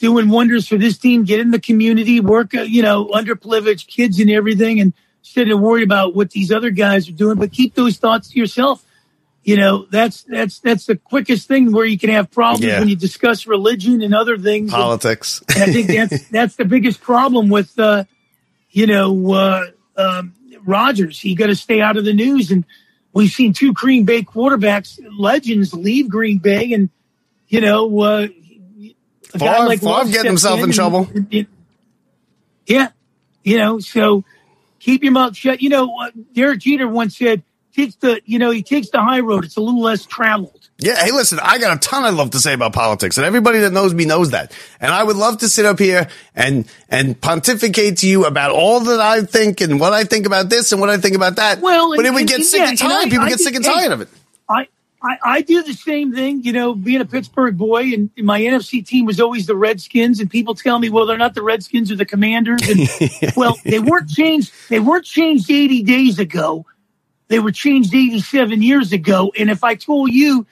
[0.03, 3.87] Doing wonders for this team, get in the community, work, uh, you know, under underprivileged
[3.87, 7.39] kids and everything, and instead of worried about what these other guys are doing.
[7.39, 8.85] But keep those thoughts to yourself.
[9.45, 12.81] You know, that's that's that's the quickest thing where you can have problems yeah.
[12.81, 14.73] when you discuss religion and other things.
[14.73, 15.41] Politics.
[15.49, 18.03] And, and I think that's that's the biggest problem with, uh,
[18.71, 20.35] you know, uh, um,
[20.65, 21.23] Rodgers.
[21.23, 22.65] You got to stay out of the news, and
[23.13, 26.91] we've seen two Green Bay quarterbacks, legends, leave Green Bay, and
[27.47, 28.27] you know, uh,
[29.35, 31.09] a Favre, guy like Favre getting himself in, in trouble.
[32.67, 32.89] yeah,
[33.43, 34.25] you know, so
[34.79, 35.63] keep your mouth shut.
[35.63, 37.43] You know, uh, Derek Jeter once said,
[37.75, 39.45] "Takes the you know he takes the high road.
[39.45, 42.41] It's a little less traveled." Yeah, hey, listen, I got a ton I love to
[42.41, 44.53] say about politics, and everybody that knows me knows that.
[44.81, 48.81] And I would love to sit up here and and pontificate to you about all
[48.81, 51.61] that I think and what I think about this and what I think about that.
[51.61, 53.07] Well, but and, it would get and, sick yeah, and tired.
[53.07, 54.09] I, People I get sick and tired of it.
[54.49, 54.69] I
[55.03, 58.87] I, I do the same thing, you know, being a Pittsburgh boy, and my NFC
[58.87, 61.97] team was always the Redskins, and people tell me, well, they're not the Redskins or
[61.97, 64.53] the Commanders, and well, they weren't changed.
[64.69, 66.67] They weren't changed 80 days ago.
[67.29, 69.33] They were changed 87 years ago.
[69.37, 70.47] And if I told you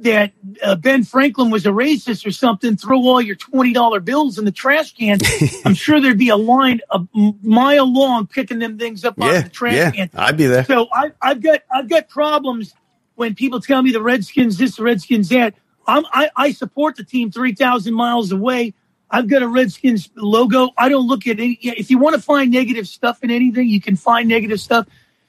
[0.00, 0.32] that
[0.62, 4.52] uh, Ben Franklin was a racist or something, throw all your $20 bills in the
[4.52, 5.18] trash can.
[5.64, 9.36] I'm sure there'd be a line a mile long picking them things up yeah, out
[9.36, 10.10] of the trash yeah, can.
[10.14, 10.64] I'd be there.
[10.64, 12.74] So I, I've got I've got problems
[13.16, 15.54] when people tell me the Redskins this, the Redskins that.
[15.86, 18.74] I'm, I, I support the team 3,000 miles away.
[19.10, 20.70] I've got a Redskins logo.
[20.76, 21.58] I don't look at any.
[21.62, 24.86] If you want to find negative stuff in anything, you can find negative stuff.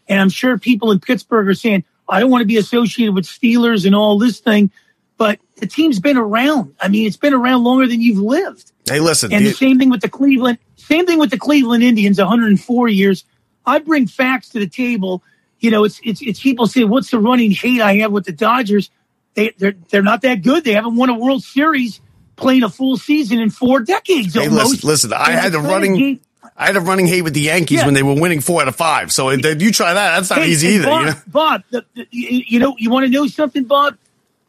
[0.07, 3.25] And I'm sure people in Pittsburgh are saying, I don't want to be associated with
[3.25, 4.71] Steelers and all this thing.
[5.17, 6.75] But the team's been around.
[6.79, 8.71] I mean, it's been around longer than you've lived.
[8.87, 9.33] Hey, listen.
[9.33, 13.25] And the same thing with the Cleveland, same thing with the Cleveland Indians, 104 years.
[13.65, 15.23] I bring facts to the table
[15.59, 18.31] you know, it's it's it's people say, "What's the running hate I have with the
[18.31, 18.89] Dodgers?"
[19.33, 20.63] They they're they're not that good.
[20.63, 22.01] They haven't won a World Series
[22.35, 24.33] playing a full season in four decades.
[24.33, 24.83] Hey, almost.
[24.83, 25.13] listen, listen.
[25.13, 26.19] I had a running.
[26.55, 27.85] I had a running hate with the Yankees yeah.
[27.85, 29.11] when they were winning four out of five.
[29.11, 30.85] So if you try that, that's not hey, easy either.
[30.85, 33.97] Bob, you know, Bob the, the, you know, you want to know something, Bob?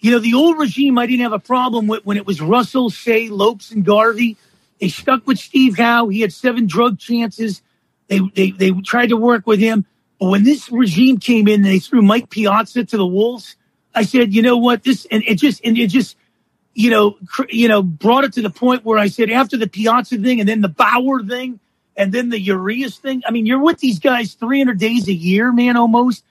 [0.01, 2.89] You know, the old regime, I didn't have a problem with when it was Russell,
[2.89, 4.37] Cey, Lopes, and Garvey.
[4.81, 6.09] They stuck with Steve Howe.
[6.09, 7.63] He had seven drug chances.
[8.07, 9.85] They, they, they tried to work with him.
[10.19, 13.57] When this regime came in they threw Mike Piazza to the Wolves,
[13.95, 14.83] I said, you know what?
[14.83, 16.17] This, and it just, and it just,
[16.75, 19.69] you know, cr- you know, brought it to the point where I said after the
[19.69, 21.61] Piazza thing and then the Bauer thing
[21.97, 23.23] and then the Urias thing.
[23.27, 26.25] I mean, you're with these guys 300 days a year, man, almost.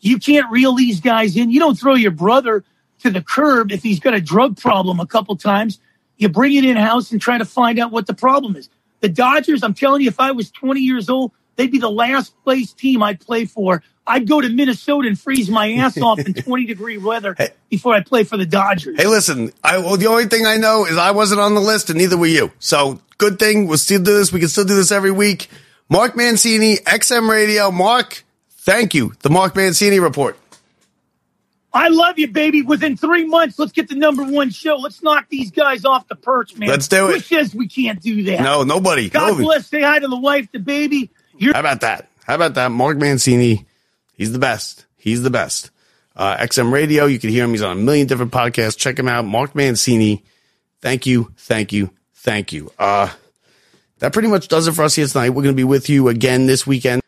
[0.00, 1.50] You can't reel these guys in.
[1.50, 2.62] You don't throw your brother
[3.00, 5.80] to the curb if he's got a drug problem a couple times.
[6.18, 8.68] You bring it in house and try to find out what the problem is.
[9.00, 12.34] The Dodgers, I'm telling you, if I was 20 years old, they'd be the last
[12.44, 13.82] place team I'd play for.
[14.06, 17.50] I'd go to Minnesota and freeze my ass off in 20 degree weather Hey.
[17.70, 18.96] before I play for the Dodgers.
[19.00, 21.88] Hey, listen, I, well, the only thing I know is I wasn't on the list
[21.88, 22.52] and neither were you.
[22.58, 24.30] So good thing we'll still do this.
[24.32, 25.48] We can still do this every week.
[25.88, 27.70] Mark Mancini, XM Radio.
[27.70, 29.14] Mark, thank you.
[29.22, 30.38] The Mark Mancini report.
[31.72, 32.62] I love you, baby.
[32.62, 34.76] Within three months, let's get the number one show.
[34.76, 36.68] Let's knock these guys off the perch, man.
[36.68, 37.24] Let's do Who it.
[37.24, 38.42] says we can't do that?
[38.42, 39.08] No, nobody.
[39.10, 39.44] God nobody.
[39.44, 39.66] bless.
[39.66, 41.10] Say hi to the wife, the baby.
[41.40, 42.08] How about that?
[42.24, 42.70] How about that?
[42.70, 43.66] Mark Mancini,
[44.14, 44.86] he's the best.
[44.96, 45.70] He's the best.
[46.16, 47.50] Uh, XM Radio, you can hear him.
[47.50, 48.78] He's on a million different podcasts.
[48.78, 49.24] Check him out.
[49.24, 50.24] Mark Mancini.
[50.80, 51.32] Thank you.
[51.36, 51.90] Thank you.
[52.14, 52.72] Thank you.
[52.78, 53.10] Uh,
[53.98, 55.30] that pretty much does it for us here tonight.
[55.30, 57.02] We're going to be with you again this weekend.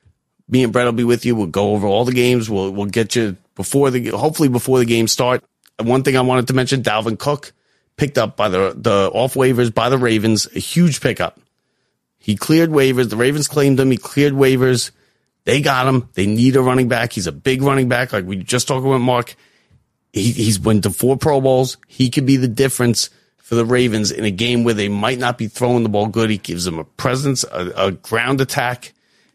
[0.49, 1.35] Me and Brett will be with you.
[1.37, 2.51] We'll go over all the games.
[2.51, 5.43] We'll, we'll get you before the, hopefully before the games start.
[5.81, 7.53] One thing I wanted to mention, Dalvin Cook
[7.97, 11.39] picked up by the, the off waivers by the Ravens, a huge pickup.
[12.27, 13.09] He cleared waivers.
[13.09, 13.89] The Ravens claimed him.
[13.89, 14.91] He cleared waivers.
[15.45, 16.09] They got him.
[16.15, 17.13] They need a running back.
[17.13, 18.13] He's a big running back.
[18.13, 19.37] Like we just talked about Mark.
[20.13, 21.77] He, he's went to four Pro Bowls.
[21.87, 25.39] He could be the difference for the Ravens in a game where they might not
[25.39, 26.29] be throwing the ball good.
[26.29, 28.93] He gives them a presence, a, a ground attack,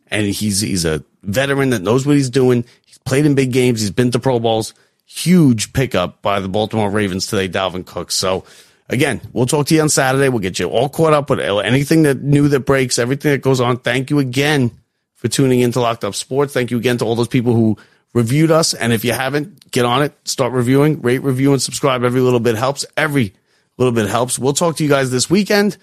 [0.08, 2.66] and he's he's a veteran that knows what he's doing.
[2.86, 3.80] He's played in big games.
[3.80, 4.74] He's been to Pro Bowls.
[5.06, 8.12] Huge pickup by the Baltimore Ravens today, Dalvin Cook.
[8.12, 8.44] So
[8.90, 10.30] again, we'll talk to you on Saturday.
[10.30, 13.62] We'll get you all caught up with anything that new that breaks, everything that goes
[13.62, 13.78] on.
[13.78, 14.72] Thank you again
[15.16, 16.54] for tuning into Locked Up Sports.
[16.54, 17.78] Thank you again to all those people who
[18.14, 18.74] reviewed us.
[18.74, 22.04] And if you haven't, get on it, start reviewing, rate, review, and subscribe.
[22.04, 22.86] Every little bit helps.
[22.98, 23.34] Every
[23.78, 24.38] little bit helps.
[24.40, 25.78] We'll talk to you guys this weekend.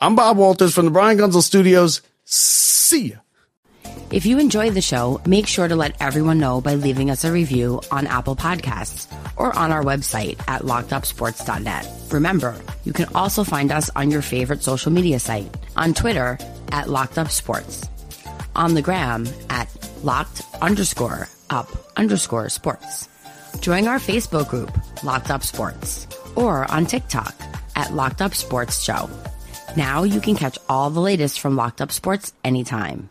[0.00, 2.02] I'm Bob Walters from the Brian Gunzel Studios.
[2.24, 3.16] See ya.
[4.10, 7.32] If you enjoyed the show, make sure to let everyone know by leaving us a
[7.32, 11.86] review on Apple Podcasts or on our website at lockedupsports.net.
[12.10, 16.38] Remember, you can also find us on your favorite social media site, on Twitter
[16.72, 17.86] at lockedupsports,
[18.56, 19.68] on the gram at
[20.02, 21.68] locked underscore up
[21.98, 23.10] underscore sports.
[23.60, 24.72] Join our Facebook group,
[25.04, 27.34] Locked Up Sports, or on TikTok
[27.76, 29.10] at Locked Up Sports Show.
[29.76, 33.10] Now you can catch all the latest from Locked Up Sports anytime.